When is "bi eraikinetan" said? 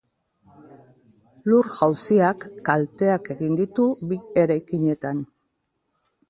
4.07-5.23